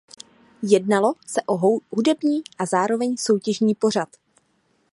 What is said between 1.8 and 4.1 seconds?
hudební a zároveň soutěžní pořad.